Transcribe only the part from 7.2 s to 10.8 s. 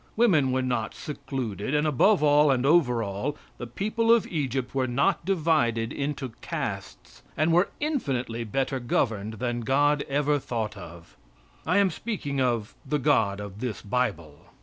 and were infinitely better governed than God ever thought